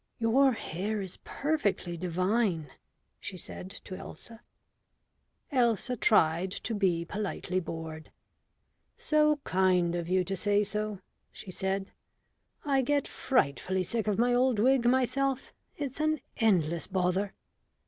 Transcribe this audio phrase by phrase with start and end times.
[0.17, 2.71] "Your hair is perfectly divine,"
[3.19, 4.41] she said to Elsa.
[5.51, 8.11] Elsa tried to be politely bored.
[8.97, 11.01] "So kind of you to say so,"
[11.31, 11.91] she said.
[12.65, 15.53] "I get frightfully sick of my old wig myself.
[15.75, 17.35] It's an endless bother."